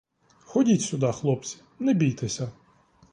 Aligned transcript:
Ходіть 0.43 0.81
сюда, 0.81 1.11
хлопці, 1.11 1.57
не 1.79 1.93
бійтеся. 1.93 2.51